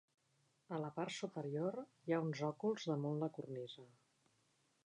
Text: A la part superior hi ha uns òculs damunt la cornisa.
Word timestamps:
A 0.77 0.79
la 0.83 0.89
part 0.95 1.13
superior 1.17 1.77
hi 2.09 2.17
ha 2.17 2.21
uns 2.29 2.43
òculs 2.49 2.91
damunt 2.93 3.23
la 3.25 3.33
cornisa. 3.39 3.91